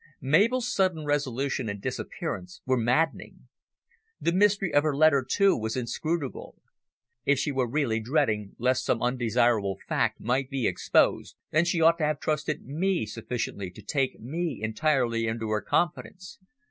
Mabel's 0.19 0.73
sudden 0.73 1.05
resolution 1.05 1.69
and 1.69 1.79
disappearance 1.79 2.63
were 2.65 2.75
maddening. 2.75 3.47
The 4.19 4.31
mystery 4.33 4.73
of 4.73 4.81
her 4.81 4.95
letter, 4.97 5.23
too, 5.23 5.55
was 5.55 5.75
inscrutable. 5.77 6.55
If 7.23 7.37
she 7.37 7.51
were 7.51 7.69
really 7.69 7.99
dreading 7.99 8.55
lest 8.57 8.83
some 8.83 8.99
undesirable 9.03 9.77
fact 9.87 10.19
might 10.19 10.49
be 10.49 10.65
exposed, 10.65 11.35
then 11.51 11.65
she 11.65 11.81
ought 11.81 11.99
to 11.99 12.05
have 12.05 12.19
trusted 12.19 12.65
me 12.65 13.05
sufficiently 13.05 13.69
to 13.69 13.83
take 13.83 14.19
me 14.19 14.63
entirely 14.63 15.27
into 15.27 15.49
her 15.51 15.61
confidence. 15.61 16.39